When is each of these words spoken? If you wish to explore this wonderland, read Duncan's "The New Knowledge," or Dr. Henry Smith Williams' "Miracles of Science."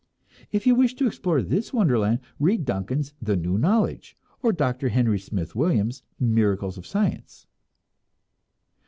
If 0.51 0.65
you 0.65 0.73
wish 0.73 0.95
to 0.95 1.05
explore 1.05 1.43
this 1.43 1.71
wonderland, 1.73 2.21
read 2.39 2.65
Duncan's 2.65 3.13
"The 3.21 3.35
New 3.35 3.59
Knowledge," 3.59 4.17
or 4.41 4.51
Dr. 4.51 4.89
Henry 4.89 5.19
Smith 5.19 5.55
Williams' 5.55 6.01
"Miracles 6.19 6.75
of 6.79 6.87
Science." 6.87 7.45